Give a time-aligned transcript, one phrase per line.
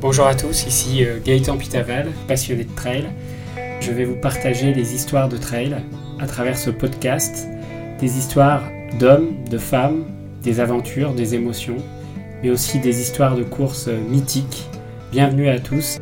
[0.00, 3.04] Bonjour à tous, ici euh, Gaëtan Pitaval, passionné de trail.
[3.82, 5.76] Je vais vous partager des histoires de trail
[6.18, 7.46] à travers ce podcast,
[7.98, 8.62] des histoires
[8.98, 10.06] d'hommes, de femmes,
[10.42, 11.76] des aventures, des émotions,
[12.42, 14.70] mais aussi des histoires de courses euh, mythiques.
[15.12, 15.98] Bienvenue à tous.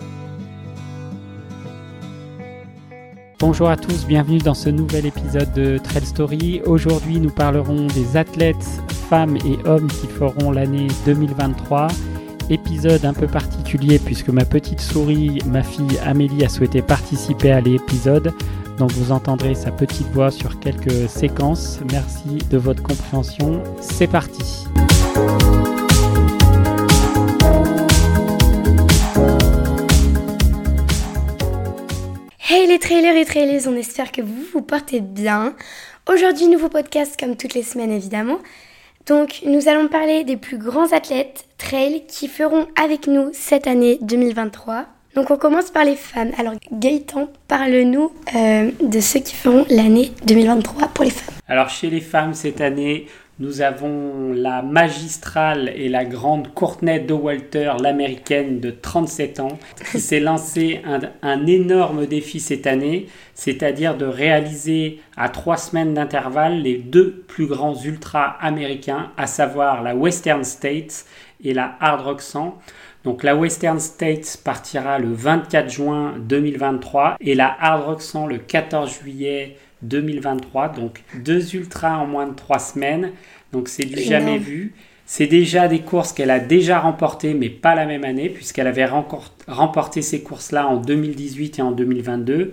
[3.40, 6.62] Bonjour à tous, bienvenue dans ce nouvel épisode de Trail Story.
[6.66, 8.64] Aujourd'hui, nous parlerons des athlètes,
[9.10, 11.88] femmes et hommes qui feront l'année 2023.
[12.50, 17.60] Épisode un peu particulier puisque ma petite souris, ma fille Amélie, a souhaité participer à
[17.60, 18.32] l'épisode.
[18.78, 21.80] Donc vous entendrez sa petite voix sur quelques séquences.
[21.92, 23.62] Merci de votre compréhension.
[23.80, 24.66] C'est parti.
[32.48, 35.54] Hey les trailers et trailers, on espère que vous vous portez bien.
[36.10, 38.38] Aujourd'hui, nouveau podcast comme toutes les semaines évidemment.
[39.08, 43.98] Donc, nous allons parler des plus grands athlètes trail qui feront avec nous cette année
[44.02, 44.84] 2023.
[45.14, 46.30] Donc, on commence par les femmes.
[46.38, 51.34] Alors, Gaëtan, parle-nous euh, de ceux qui feront l'année 2023 pour les femmes.
[51.48, 53.06] Alors, chez les femmes, cette année,
[53.40, 59.58] nous avons la magistrale et la grande Courtney Walter, l'américaine de 37 ans,
[59.92, 65.94] qui s'est lancée un, un, énorme défi cette année, c'est-à-dire de réaliser à trois semaines
[65.94, 71.06] d'intervalle les deux plus grands ultras américains, à savoir la Western States
[71.44, 72.58] et la Hard Rock 100.
[73.04, 78.38] Donc la Western States partira le 24 juin 2023 et la Hard Rock 100 le
[78.38, 80.68] 14 juillet 2023.
[80.70, 83.12] Donc deux ultras en moins de trois semaines.
[83.52, 84.74] Donc c'est du jamais vu.
[85.06, 88.86] C'est déjà des courses qu'elle a déjà remportées, mais pas la même année, puisqu'elle avait
[89.46, 92.52] remporté ces courses-là en 2018 et en 2022.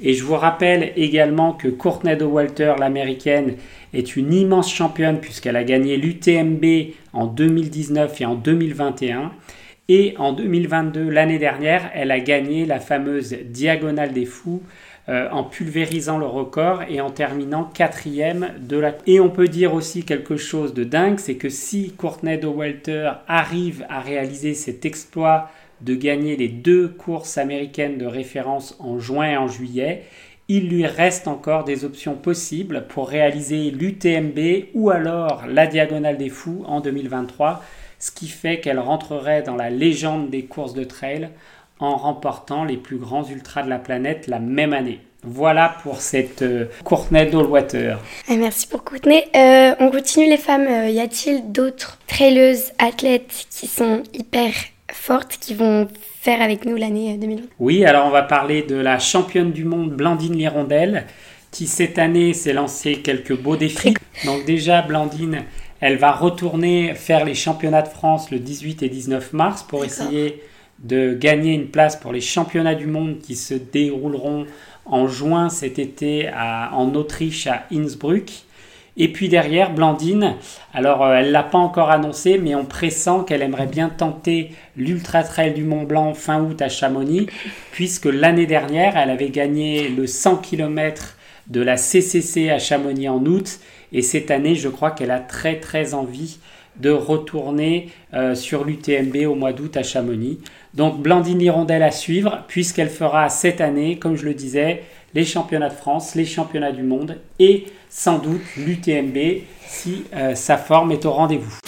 [0.00, 3.56] Et je vous rappelle également que Courtney de Walter, l'américaine,
[3.92, 6.64] est une immense championne puisqu'elle a gagné l'UTMB
[7.12, 9.32] en 2019 et en 2021.
[9.88, 14.62] Et en 2022, l'année dernière, elle a gagné la fameuse Diagonale des Fous
[15.08, 18.94] euh, en pulvérisant le record et en terminant quatrième de la...
[19.06, 23.12] Et on peut dire aussi quelque chose de dingue, c'est que si Courtney de Walter
[23.26, 29.30] arrive à réaliser cet exploit de gagner les deux courses américaines de référence en juin
[29.30, 30.02] et en juillet,
[30.48, 36.30] il lui reste encore des options possibles pour réaliser l'UTMB ou alors la Diagonale des
[36.30, 37.62] Fous en 2023,
[37.98, 41.30] ce qui fait qu'elle rentrerait dans la légende des courses de trail
[41.80, 45.00] en remportant les plus grands ultras de la planète la même année.
[45.24, 47.98] Voilà pour cette euh, Courtney Dollwater.
[48.28, 49.24] Eh, merci pour Courtney.
[49.34, 50.66] Euh, on continue les femmes.
[50.68, 54.52] Euh, y a-t-il d'autres traileuses, athlètes qui sont hyper
[54.92, 55.88] fortes, qui vont
[56.20, 59.90] faire avec nous l'année 2020 Oui, alors on va parler de la championne du monde
[59.90, 61.06] Blandine Lirondelle,
[61.50, 63.94] qui cette année s'est lancée quelques beaux défis.
[64.24, 65.42] Donc déjà, Blandine,
[65.80, 70.42] elle va retourner faire les championnats de France le 18 et 19 mars pour essayer
[70.78, 74.46] de gagner une place pour les championnats du monde qui se dérouleront
[74.86, 78.30] en juin cet été en Autriche à Innsbruck.
[79.00, 80.34] Et puis derrière, Blandine,
[80.74, 85.22] alors euh, elle l'a pas encore annoncé, mais on pressent qu'elle aimerait bien tenter l'Ultra
[85.22, 87.28] Trail du Mont Blanc fin août à Chamonix,
[87.70, 91.16] puisque l'année dernière, elle avait gagné le 100 km
[91.46, 93.60] de la CCC à Chamonix en août,
[93.92, 96.38] et cette année, je crois qu'elle a très très envie
[96.80, 100.38] de retourner euh, sur l'UTMB au mois d'août à Chamonix.
[100.74, 104.82] Donc Blandine Hirondelle à suivre, puisqu'elle fera cette année, comme je le disais,
[105.14, 110.56] les championnats de France, les championnats du monde et sans doute l'UTMB si euh, sa
[110.56, 111.58] forme est au rendez-vous.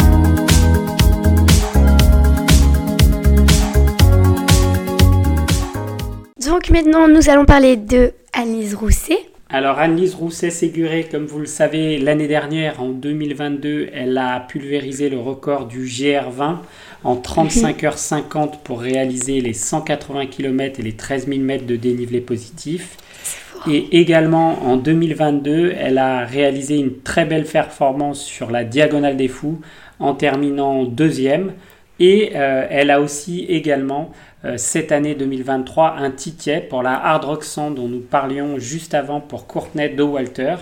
[6.46, 9.29] Donc maintenant, nous allons parler de Annelise Rousset.
[9.52, 15.18] Alors Annelise Rousset-Séguré, comme vous le savez, l'année dernière, en 2022, elle a pulvérisé le
[15.18, 16.58] record du GR20
[17.02, 22.96] en 35h50 pour réaliser les 180 km et les 13 000 mètres de dénivelé positif.
[23.68, 29.26] Et également en 2022, elle a réalisé une très belle performance sur la Diagonale des
[29.26, 29.60] Fous
[29.98, 31.54] en terminant deuxième.
[32.00, 34.10] Et euh, elle a aussi également
[34.46, 38.94] euh, cette année 2023 un ticket pour la Hard Rock 100 dont nous parlions juste
[38.94, 40.56] avant pour Courtney Walter.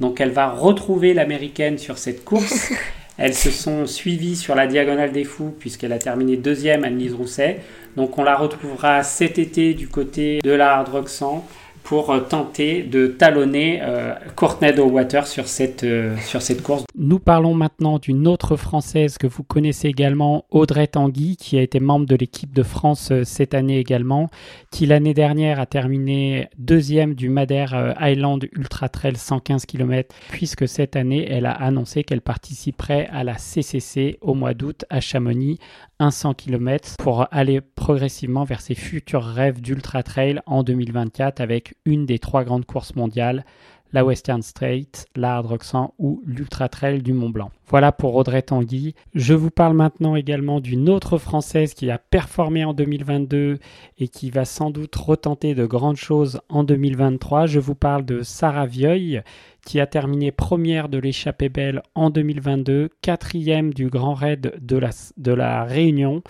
[0.00, 2.72] Donc elle va retrouver l'américaine sur cette course.
[3.18, 7.14] Elles se sont suivies sur la Diagonale des Fous puisqu'elle a terminé deuxième à Nice
[7.14, 7.60] Rousset.
[7.96, 11.46] Donc on la retrouvera cet été du côté de la Hard Rock 100
[11.82, 16.84] pour euh, tenter de talonner euh, Courtney Water sur cette, euh, sur cette course.
[16.96, 21.80] Nous parlons maintenant d'une autre Française que vous connaissez également, Audrey Tanguy, qui a été
[21.80, 24.28] membre de l'équipe de France cette année également,
[24.70, 30.96] qui l'année dernière a terminé deuxième du Madère Island Ultra Trail 115 km, puisque cette
[30.96, 35.58] année, elle a annoncé qu'elle participerait à la CCC au mois d'août à Chamonix,
[36.02, 41.76] un 100 km pour aller progressivement vers ses futurs rêves d'ultra trail en 2024 avec
[41.84, 43.44] une des trois grandes courses mondiales,
[43.92, 47.50] la Western Straight, la Hard Rock 100 ou l'Ultra Trail du Mont Blanc.
[47.68, 48.94] Voilà pour Audrey Tanguy.
[49.14, 53.58] Je vous parle maintenant également d'une autre Française qui a performé en 2022
[53.98, 57.46] et qui va sans doute retenter de grandes choses en 2023.
[57.46, 59.22] Je vous parle de Sarah Vieuil
[59.64, 64.90] qui a terminé première de l'échappée belle en 2022, quatrième du Grand Raid de la,
[65.16, 66.22] de la Réunion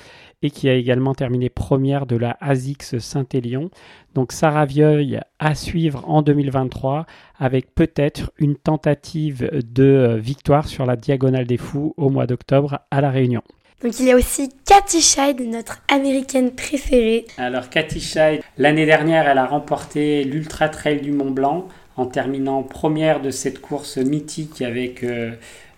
[0.42, 3.70] et qui a également terminé première de la ASICS Saint-Élion.
[4.14, 7.06] Donc Sarah Vieuil à suivre en 2023
[7.38, 12.80] avec peut-être une tentative de euh, victoire sur la Diagonale des Fous au mois d'octobre
[12.90, 13.42] à La Réunion.
[13.82, 17.26] Donc il y a aussi Cathy Scheid, notre américaine préférée.
[17.36, 22.62] Alors Cathy Scheid, l'année dernière, elle a remporté l'Ultra Trail du Mont Blanc en terminant
[22.62, 25.32] première de cette course mythique avec euh,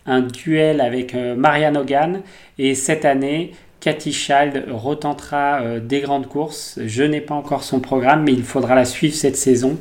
[0.07, 2.23] un duel avec euh, Marianne Hogan.
[2.59, 6.79] Et cette année, Cathy Child retentera euh, des grandes courses.
[6.85, 9.79] Je n'ai pas encore son programme, mais il faudra la suivre cette saison.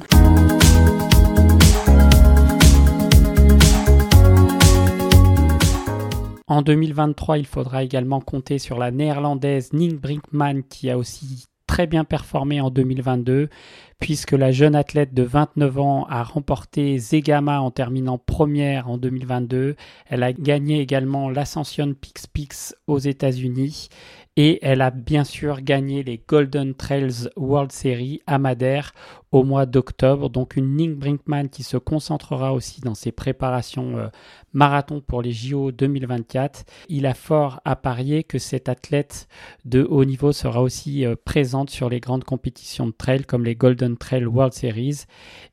[6.48, 11.88] En 2023, il faudra également compter sur la néerlandaise Ning Brinkman qui a aussi très
[11.88, 13.50] bien performé en 2022
[13.98, 19.76] puisque la jeune athlète de 29 ans a remporté Zegama en terminant première en 2022.
[20.06, 23.90] Elle a gagné également l'Ascension Pix Pix aux États-Unis
[24.36, 28.94] et elle a bien sûr gagné les Golden Trails World Series à Madère
[29.34, 30.30] au mois d'octobre.
[30.30, 34.08] Donc une Ning Brinkman qui se concentrera aussi dans ses préparations euh,
[34.54, 36.64] marathon pour les JO 2024.
[36.88, 39.28] Il a fort à parier que cette athlète
[39.66, 43.56] de haut niveau sera aussi euh, présente sur les grandes compétitions de trail comme les
[43.56, 45.06] Golden Trail World Series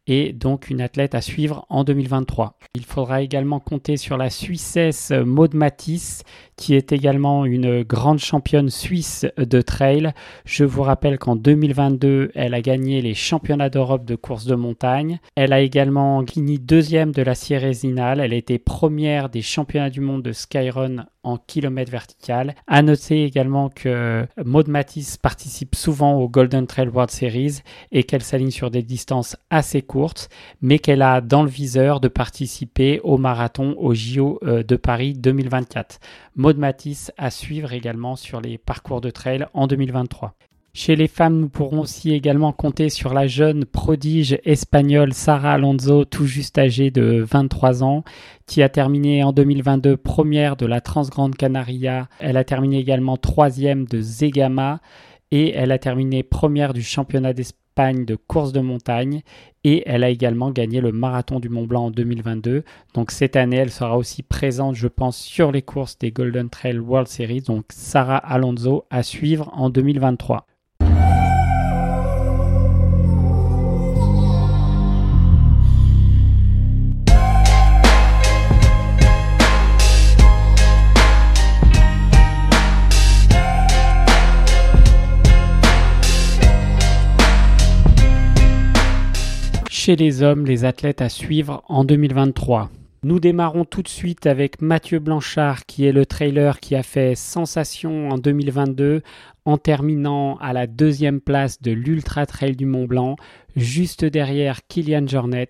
[0.07, 2.59] et donc une athlète à suivre en 2023.
[2.75, 6.23] Il faudra également compter sur la Suissesse Maud Matisse
[6.57, 10.13] qui est également une grande championne suisse de trail.
[10.45, 15.21] Je vous rappelle qu'en 2022, elle a gagné les championnats d'Europe de course de montagne.
[15.37, 18.21] Elle a également fini deuxième de la Sierrezinal.
[18.21, 22.55] Elle a été première des championnats du monde de Skyrun en kilomètres vertical.
[22.67, 27.61] À noter également que Maud Matisse participe souvent au Golden Trail World Series
[27.93, 30.29] et qu'elle s'aligne sur des distances assez courtes,
[30.61, 35.15] mais qu'elle a dans le viseur de participer au marathon au JO euh, de Paris
[35.15, 36.01] 2024.
[36.37, 40.35] Maud Matisse à suivre également sur les parcours de trail en 2023.
[40.73, 46.05] Chez les femmes, nous pourrons aussi également compter sur la jeune prodige espagnole Sara Alonso,
[46.05, 48.05] tout juste âgée de 23 ans,
[48.47, 52.09] qui a terminé en 2022 première de la Transgrande Canaria.
[52.21, 54.81] Elle a terminé également troisième de Zegama
[55.33, 59.23] et elle a terminé première du championnat d'Espagne de course de montagne
[59.65, 62.63] et elle a également gagné le marathon du Mont Blanc en 2022.
[62.95, 66.79] Donc cette année, elle sera aussi présente, je pense, sur les courses des Golden Trail
[66.79, 67.43] World Series.
[67.43, 70.47] Donc Sarah Alonso à suivre en 2023.
[89.83, 92.69] Chez les hommes, les athlètes à suivre en 2023.
[93.03, 97.15] Nous démarrons tout de suite avec Mathieu Blanchard, qui est le trailer qui a fait
[97.15, 99.01] sensation en 2022
[99.47, 103.17] en terminant à la deuxième place de l'Ultra Trail du Mont Blanc,
[103.57, 105.49] juste derrière Kylian Jornet.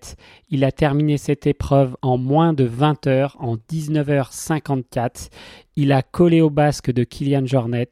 [0.49, 5.27] Il a terminé cette épreuve en moins de 20 heures, en 19h54.
[5.75, 7.89] Il a collé au basque de Kylian Jornet.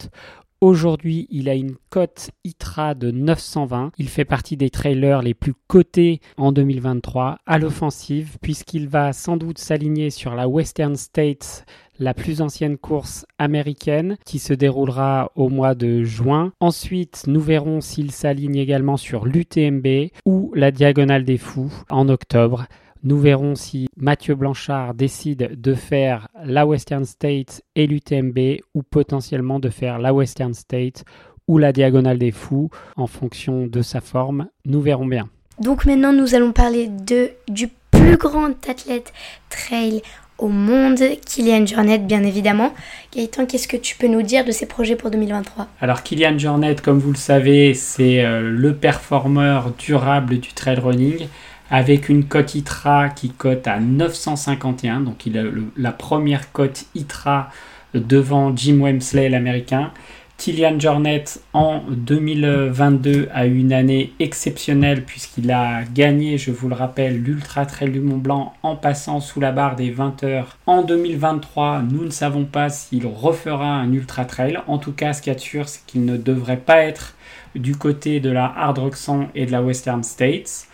[0.62, 3.94] Aujourd'hui, il a une cote ITRA de 920.
[3.98, 9.38] Il fait partie des trailers les plus cotés en 2023 à l'offensive puisqu'il va sans
[9.38, 11.66] doute s'aligner sur la Western States,
[11.98, 16.52] la plus ancienne course américaine qui se déroulera au mois de juin.
[16.60, 22.66] Ensuite, nous verrons s'il s'aligne également sur l'UTMB ou la Diagonale des Fous en octobre.
[23.02, 29.60] Nous verrons si Mathieu Blanchard décide de faire la Western State et l'UTMB ou potentiellement
[29.60, 31.06] de faire la Western State
[31.48, 34.48] ou la Diagonale des Fous en fonction de sa forme.
[34.66, 35.30] Nous verrons bien.
[35.62, 39.14] Donc maintenant nous allons parler de, du plus grand athlète
[39.50, 40.02] trail
[40.38, 42.74] au monde, Kylian Jornet bien évidemment.
[43.16, 46.76] Gaëtan, qu'est-ce que tu peux nous dire de ses projets pour 2023 Alors Kylian Jornet,
[46.76, 51.28] comme vous le savez, c'est euh, le performeur durable du trail running
[51.70, 55.02] avec une cote ITRA qui cote à 951.
[55.02, 55.44] Donc il a
[55.78, 57.50] la première cote ITRA
[57.94, 59.92] devant Jim Wemsley, l'américain.
[60.40, 66.76] Kilian Jornet en 2022 a eu une année exceptionnelle puisqu'il a gagné, je vous le
[66.76, 70.58] rappelle, l'Ultra Trail du Mont Blanc en passant sous la barre des 20 heures.
[70.66, 74.60] En 2023, nous ne savons pas s'il refera un Ultra Trail.
[74.68, 77.16] En tout cas, ce qu'il y a de sûr, c'est qu'il ne devrait pas être
[77.54, 78.96] du côté de la Hard Rock
[79.36, 80.69] et de la Western States.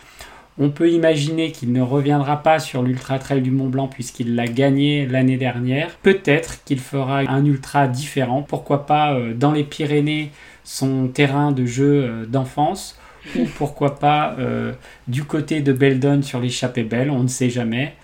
[0.58, 4.46] On peut imaginer qu'il ne reviendra pas sur l'Ultra Trail du Mont Blanc puisqu'il l'a
[4.46, 5.96] gagné l'année dernière.
[5.98, 8.40] Peut-être qu'il fera un ultra différent.
[8.42, 10.30] Pourquoi pas euh, dans les Pyrénées,
[10.64, 12.98] son terrain de jeu euh, d'enfance.
[13.36, 14.72] Ou pourquoi pas euh,
[15.08, 17.94] du côté de Beldon sur l'échappée belle, on ne sait jamais.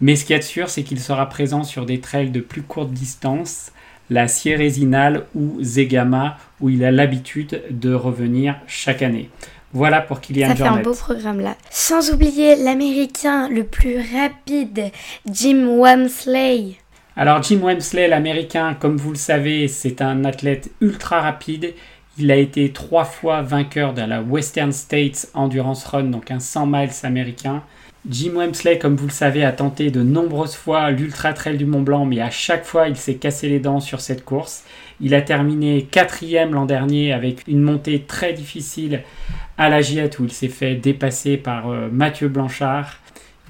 [0.00, 2.40] Mais ce qu'il y a de sûr, c'est qu'il sera présent sur des trails de
[2.40, 3.70] plus courte distance,
[4.08, 9.30] la Sierresinal ou Zegama, où il a l'habitude de revenir chaque année.
[9.72, 11.56] Voilà pour Kylian Ça fait un beau programme là.
[11.70, 14.90] Sans oublier l'américain le plus rapide,
[15.30, 16.76] Jim Wamsley.
[17.16, 21.74] Alors Jim Wamsley, l'américain, comme vous le savez, c'est un athlète ultra rapide.
[22.18, 26.66] Il a été trois fois vainqueur de la Western States Endurance Run, donc un 100
[26.66, 27.62] miles américain.
[28.08, 31.82] Jim Wemsley, comme vous le savez, a tenté de nombreuses fois l'Ultra Trail du Mont
[31.82, 34.64] Blanc, mais à chaque fois, il s'est cassé les dents sur cette course.
[35.00, 39.02] Il a terminé quatrième l'an dernier avec une montée très difficile
[39.56, 42.98] à la Giette où il s'est fait dépasser par euh, Mathieu Blanchard.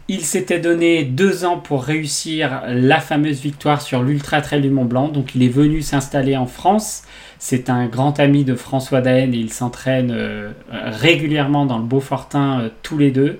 [0.08, 4.84] Il s'était donné deux ans pour réussir la fameuse victoire sur l'Ultra Trail du Mont
[4.84, 7.04] Blanc, donc il est venu s'installer en France.
[7.38, 12.60] C'est un grand ami de François Daen et ils s'entraînent euh, régulièrement dans le Beaufortin
[12.60, 13.38] euh, tous les deux.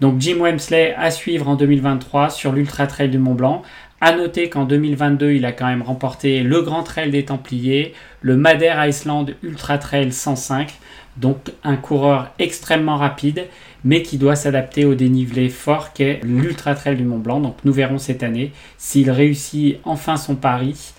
[0.00, 3.62] Donc Jim Wemsley à suivre en 2023 sur l'Ultra Trail du Mont Blanc.
[4.02, 7.92] À noter qu'en 2022, il a quand même remporté le Grand Trail des Templiers,
[8.22, 10.72] le Madère Iceland Ultra Trail 105.
[11.18, 13.44] Donc un coureur extrêmement rapide,
[13.84, 17.40] mais qui doit s'adapter au dénivelé fort qu'est l'Ultra Trail du Mont Blanc.
[17.40, 20.94] Donc nous verrons cette année s'il réussit enfin son pari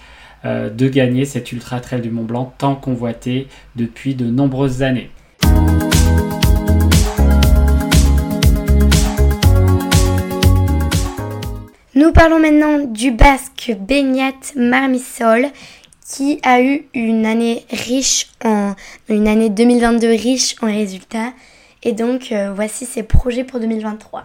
[0.46, 5.10] euh, de gagner cet Ultra Trail du Mont Blanc tant convoité depuis de nombreuses années.
[12.02, 15.46] Nous parlons maintenant du basque Beignat Marmisol
[16.04, 18.74] qui a eu une année riche en
[19.08, 21.32] une année 2022 riche en résultats
[21.84, 24.24] et donc euh, voici ses projets pour 2023.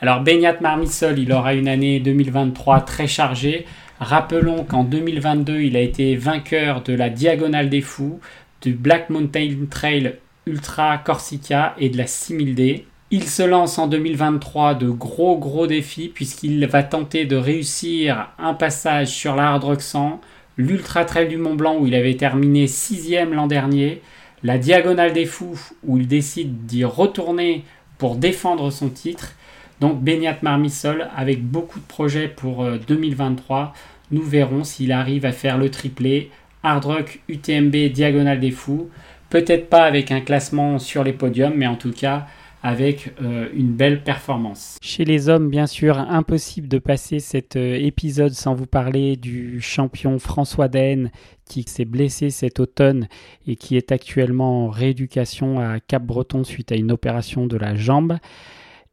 [0.00, 3.64] Alors Beignat Marmisol, il aura une année 2023 très chargée.
[4.00, 8.18] Rappelons qu'en 2022, il a été vainqueur de la Diagonale des Fous,
[8.60, 10.16] du Black Mountain Trail
[10.46, 12.82] Ultra Corsica et de la 6000D.
[13.10, 18.54] Il se lance en 2023 de gros gros défis puisqu'il va tenter de réussir un
[18.54, 20.20] passage sur la Hard Rock 100,
[20.56, 24.00] l'Ultra Trail du Mont Blanc où il avait terminé sixième l'an dernier,
[24.42, 27.64] la Diagonale des Fous où il décide d'y retourner
[27.98, 29.34] pour défendre son titre.
[29.80, 33.60] Donc Beignat Marmisol avec beaucoup de projets pour 2023.
[33.60, 33.78] Euh,
[34.12, 36.30] Nous verrons s'il arrive à faire le triplé
[36.62, 38.88] Hard Rock, UTMB, Diagonale des Fous.
[39.28, 42.26] Peut-être pas avec un classement sur les podiums, mais en tout cas
[42.64, 44.78] avec euh, une belle performance.
[44.80, 49.60] Chez les hommes, bien sûr, impossible de passer cet euh, épisode sans vous parler du
[49.60, 51.10] champion François Daen
[51.44, 53.06] qui s'est blessé cet automne
[53.46, 58.16] et qui est actuellement en rééducation à Cap-Breton suite à une opération de la jambe.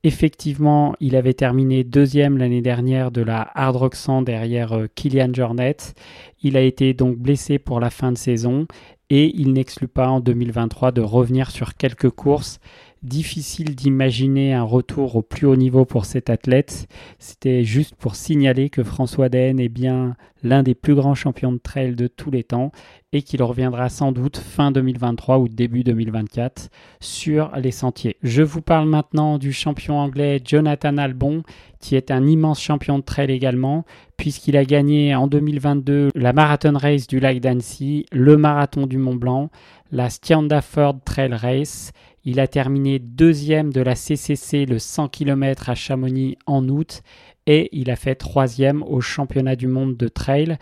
[0.03, 5.33] Effectivement, il avait terminé deuxième l'année dernière de la Hard Rock 100 derrière euh, Kylian
[5.33, 5.77] Jornet.
[6.43, 8.67] Il a été donc blessé pour la fin de saison
[9.09, 12.59] et il n'exclut pas en 2023 de revenir sur quelques courses
[13.03, 16.87] difficile d'imaginer un retour au plus haut niveau pour cet athlète.
[17.19, 21.57] C'était juste pour signaler que François Daen est bien l'un des plus grands champions de
[21.57, 22.71] trail de tous les temps
[23.13, 28.17] et qu'il reviendra sans doute fin 2023 ou début 2024 sur les sentiers.
[28.23, 31.43] Je vous parle maintenant du champion anglais Jonathan Albon
[31.79, 33.85] qui est un immense champion de trail également
[34.17, 39.15] puisqu'il a gagné en 2022 la Marathon Race du lac d'Annecy, le Marathon du Mont
[39.15, 39.49] Blanc,
[39.91, 41.91] la Stiandaford Trail Race
[42.23, 47.01] il a terminé deuxième de la CCC le 100 km à Chamonix en août
[47.47, 50.57] et il a fait troisième au championnat du monde de trail.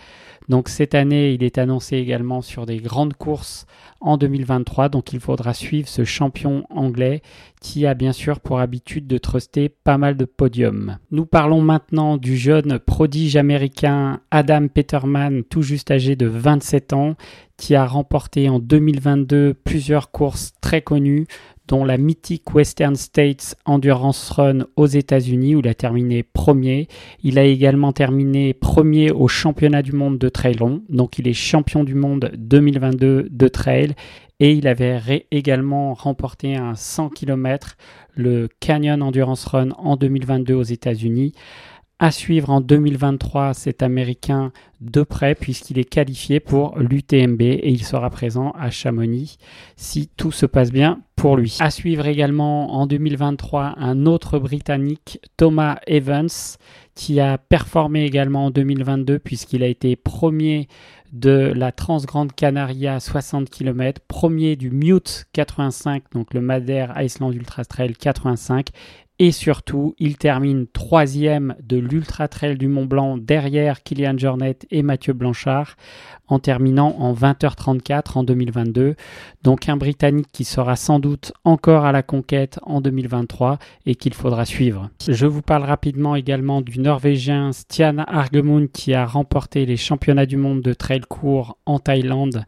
[0.48, 3.66] Donc cette année, il est annoncé également sur des grandes courses
[4.00, 4.90] en 2023.
[4.90, 7.22] Donc il faudra suivre ce champion anglais
[7.62, 10.98] qui a bien sûr pour habitude de truster pas mal de podiums.
[11.12, 17.16] Nous parlons maintenant du jeune prodige américain Adam Peterman, tout juste âgé de 27 ans,
[17.60, 21.28] qui a remporté en 2022 plusieurs courses très connues,
[21.68, 26.88] dont la mythique Western States Endurance Run aux États-Unis où il a terminé premier.
[27.22, 31.34] Il a également terminé premier au championnat du monde de trail long, donc il est
[31.34, 33.94] champion du monde 2022 de trail.
[34.40, 37.76] Et il avait également remporté un 100 km,
[38.16, 41.34] le Canyon Endurance Run en 2022 aux États-Unis
[42.02, 47.84] À suivre en 2023 cet Américain de près puisqu'il est qualifié pour l'UTMB et il
[47.84, 49.38] sera présent à Chamonix
[49.76, 51.58] si tout se passe bien pour lui.
[51.60, 56.30] À suivre également en 2023 un autre Britannique, Thomas Evans,
[56.96, 60.70] qui a performé également en 2022 puisqu'il a été premier
[61.12, 67.66] de la Transgrande Canaria 60 km, premier du Mute 85, donc le Madère Iceland Ultra
[67.66, 68.70] Trail 85,
[69.22, 74.82] et surtout, il termine troisième de l'Ultra Trail du Mont Blanc derrière Kylian Jornet et
[74.82, 75.76] Mathieu Blanchard
[76.30, 78.96] en terminant en 20h34 en 2022.
[79.44, 84.14] Donc un Britannique qui sera sans doute encore à la conquête en 2023 et qu'il
[84.14, 84.90] faudra suivre.
[85.06, 90.38] Je vous parle rapidement également du Norvégien Stian Argemund qui a remporté les championnats du
[90.38, 92.46] monde de trail court en Thaïlande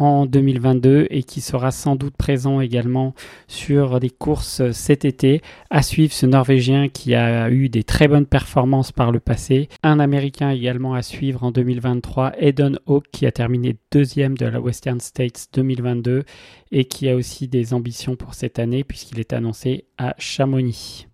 [0.00, 3.14] en 2022 et qui sera sans doute présent également
[3.46, 5.42] sur des courses cet été.
[5.68, 9.68] À suivre ce Norvégien qui a eu des très bonnes performances par le passé.
[9.82, 14.60] Un Américain également à suivre en 2023, Eden Hawke qui a terminé deuxième de la
[14.60, 16.24] Western States 2022
[16.72, 21.06] et qui a aussi des ambitions pour cette année puisqu'il est annoncé à Chamonix.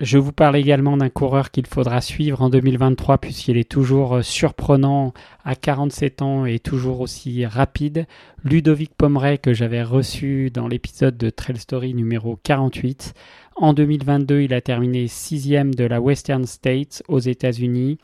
[0.00, 4.22] Je vous parle également d'un coureur qu'il faudra suivre en 2023 puisqu'il est toujours euh,
[4.22, 5.12] surprenant
[5.44, 8.06] à 47 ans et toujours aussi rapide.
[8.44, 13.12] Ludovic Pomeray que j'avais reçu dans l'épisode de Trail Story numéro 48.
[13.56, 17.98] En 2022, il a terminé sixième de la Western States aux États-Unis.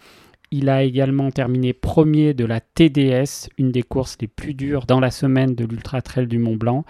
[0.51, 5.01] Il a également terminé premier de la TDS, une des courses les plus dures dans
[5.01, 6.85] la semaine de l'Ultra Trail du Mont Blanc.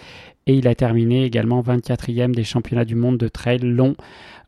[0.46, 3.96] Et il a terminé également 24e des championnats du monde de trail long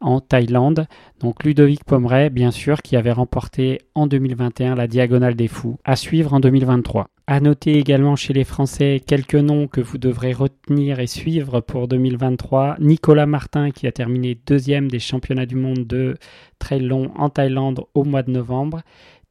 [0.01, 0.87] en Thaïlande.
[1.21, 5.97] Donc Ludovic Pomeray, bien sûr, qui avait remporté en 2021 la Diagonale des Fous, à
[5.97, 7.09] suivre en 2023.
[7.29, 11.89] À noter également chez les Français quelques noms que vous devrez retenir et suivre pour
[11.89, 12.77] 2023.
[12.79, 16.17] Nicolas Martin qui a terminé deuxième des championnats du monde de
[16.61, 18.83] trail long en Thaïlande au mois de novembre.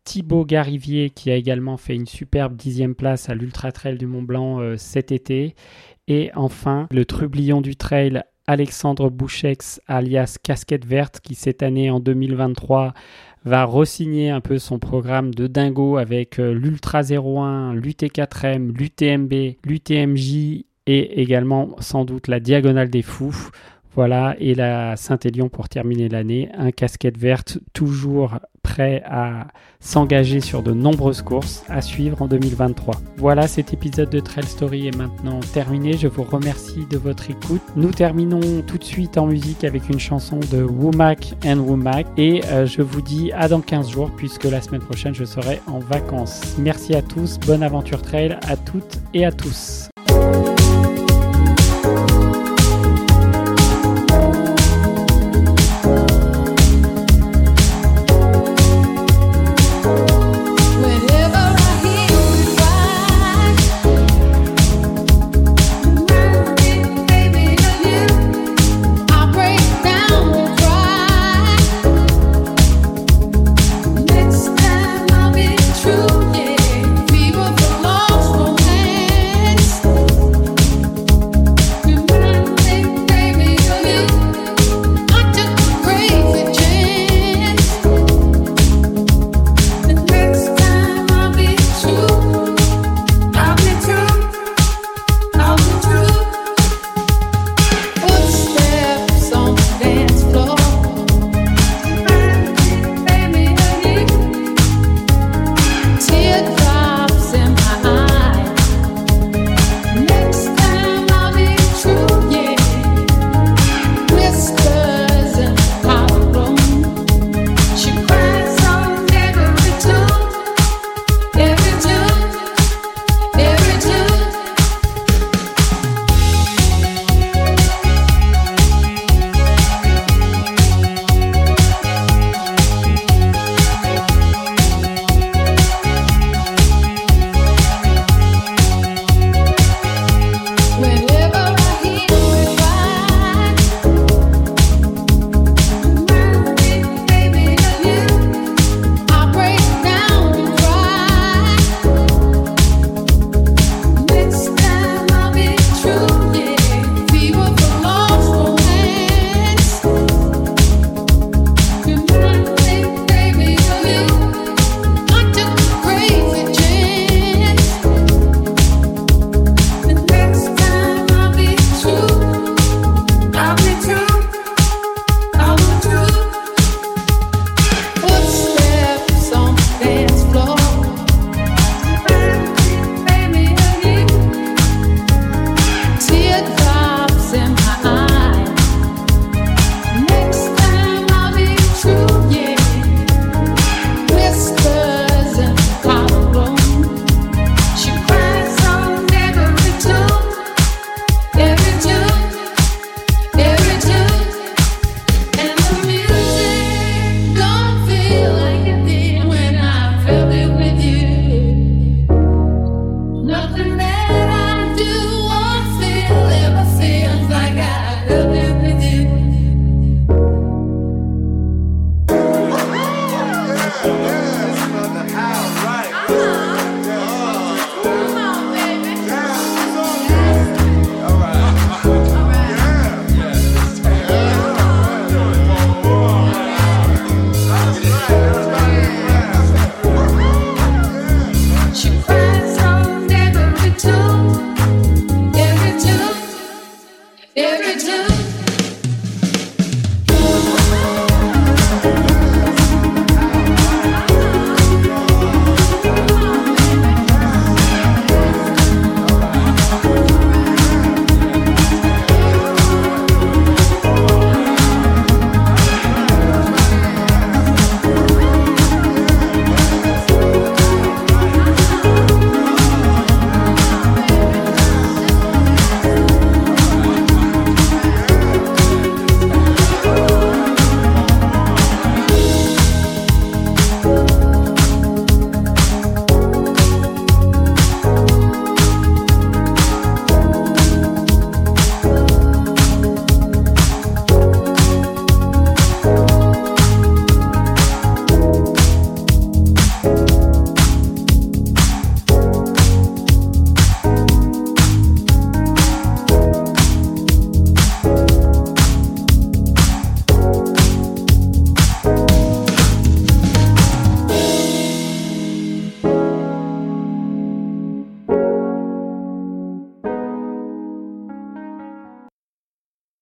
[0.03, 4.23] Thibaut Garivier qui a également fait une superbe dixième place à l'Ultra Trail du Mont
[4.23, 5.55] Blanc euh, cet été.
[6.07, 11.99] Et enfin, le trublion du trail Alexandre Bouchex, alias Casquette Verte, qui cette année en
[11.99, 12.93] 2023
[13.45, 20.65] va resigner un peu son programme de dingo avec euh, l'Ultra 01, l'UT4M, l'UTMB, l'UTMJ
[20.87, 23.49] et également sans doute la Diagonale des Fous.
[23.95, 29.47] Voilà, et la Saint-Élion pour terminer l'année, un casquette verte toujours prêt à
[29.79, 32.95] s'engager sur de nombreuses courses à suivre en 2023.
[33.17, 35.93] Voilà, cet épisode de Trail Story est maintenant terminé.
[35.93, 37.61] Je vous remercie de votre écoute.
[37.75, 42.41] Nous terminons tout de suite en musique avec une chanson de Womack and Womack et
[42.47, 45.79] euh, je vous dis à dans 15 jours puisque la semaine prochaine je serai en
[45.79, 46.55] vacances.
[46.57, 49.84] Merci à tous, bonne aventure trail à toutes et à tous.